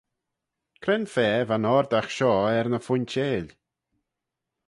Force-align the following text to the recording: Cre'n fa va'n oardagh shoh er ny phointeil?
Cre'n 0.81 1.05
fa 1.13 1.27
va'n 1.47 1.67
oardagh 1.73 2.11
shoh 2.15 2.49
er 2.57 2.67
ny 2.69 2.79
phointeil? 2.85 3.47